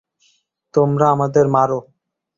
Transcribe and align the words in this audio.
তোমরা 0.73 1.05
আমাদের 1.09 1.45
মার। 1.47 1.69